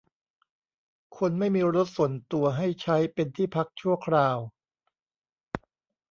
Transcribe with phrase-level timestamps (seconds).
[1.17, 4.37] คนไม่มีรถส่วนตัวให้ใช้เป็นที่พักชั่วคราว